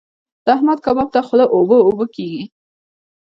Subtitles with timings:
[0.45, 2.43] د احمد کباب ته خوله اوبه اوبه کېږي.